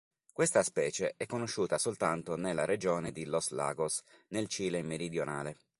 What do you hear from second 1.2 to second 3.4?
conosciuta soltanto nella Regione di